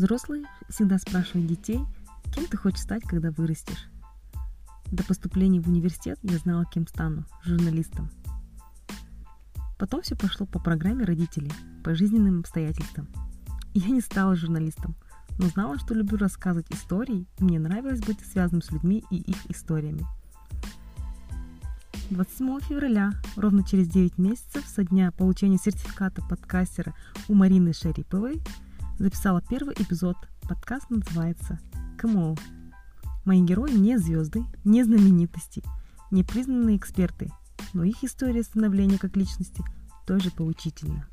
Взрослые 0.00 0.44
всегда 0.70 0.96
спрашивают 0.96 1.46
детей, 1.46 1.78
кем 2.34 2.46
ты 2.46 2.56
хочешь 2.56 2.80
стать, 2.80 3.02
когда 3.02 3.30
вырастешь. 3.32 3.90
До 4.90 5.04
поступления 5.04 5.60
в 5.60 5.68
университет 5.68 6.18
я 6.22 6.38
знала, 6.38 6.64
кем 6.64 6.86
стану– 6.86 7.26
журналистом. 7.44 8.08
Потом 9.78 10.00
все 10.00 10.16
пошло 10.16 10.46
по 10.46 10.58
программе 10.58 11.04
родителей, 11.04 11.52
по 11.84 11.94
жизненным 11.94 12.40
обстоятельствам. 12.40 13.08
Я 13.74 13.88
не 13.88 14.00
стала 14.00 14.36
журналистом, 14.36 14.94
но 15.38 15.48
знала, 15.48 15.78
что 15.78 15.92
люблю 15.92 16.16
рассказывать 16.16 16.72
истории, 16.72 17.26
и 17.36 17.44
мне 17.44 17.58
нравилось 17.58 18.00
быть 18.00 18.20
связанным 18.20 18.62
с 18.62 18.70
людьми 18.70 19.04
и 19.10 19.16
их 19.16 19.50
историями. 19.50 20.06
27 22.08 22.60
февраля, 22.60 23.12
ровно 23.36 23.62
через 23.64 23.86
9 23.88 24.16
месяцев 24.16 24.64
со 24.66 24.82
дня 24.82 25.12
получения 25.12 25.58
сертификата 25.58 26.22
подкастера 26.22 26.94
у 27.28 27.34
Марины 27.34 27.74
Шариповой, 27.74 28.40
записала 29.00 29.40
первый 29.40 29.74
эпизод. 29.74 30.16
Подкаст 30.42 30.90
называется 30.90 31.58
«КМО». 31.98 32.36
Мои 33.24 33.40
герои 33.40 33.72
не 33.72 33.98
звезды, 33.98 34.44
не 34.62 34.84
знаменитости, 34.84 35.62
не 36.10 36.22
признанные 36.22 36.76
эксперты, 36.76 37.32
но 37.72 37.82
их 37.82 38.04
история 38.04 38.42
становления 38.42 38.98
как 38.98 39.16
личности 39.16 39.64
тоже 40.06 40.30
поучительна. 40.30 41.06